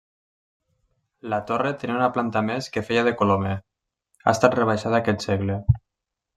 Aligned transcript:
La 1.33 1.39
torre 1.51 1.73
tenia 1.83 1.97
una 1.99 2.09
planta 2.15 2.43
més 2.49 2.71
que 2.77 2.85
feia 2.89 3.05
de 3.09 3.15
colomer, 3.21 3.53
ha 4.25 4.35
estat 4.37 4.59
rebaixada 4.63 5.03
aquest 5.05 5.31
segle. 5.31 5.63